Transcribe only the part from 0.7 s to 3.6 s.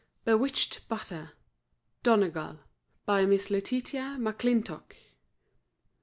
BUTTER (DONEGAL). MISS